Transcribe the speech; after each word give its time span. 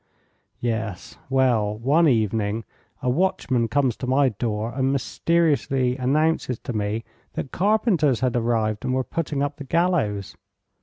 Yes. 0.61 1.19
Well, 1.29 1.77
one 1.77 2.07
evening, 2.07 2.63
a 3.03 3.09
watchman 3.11 3.67
comes 3.67 3.95
to 3.97 4.07
my 4.07 4.29
door 4.29 4.73
and 4.73 4.91
mysteriously 4.91 5.95
announces 5.95 6.57
to 6.61 6.73
me 6.73 7.03
that 7.33 7.51
carpenters 7.51 8.21
had 8.21 8.35
arrived, 8.35 8.83
and 8.83 8.95
were 8.95 9.03
putting 9.03 9.43
up 9.43 9.57
the 9.57 9.63
gallows. 9.63 10.35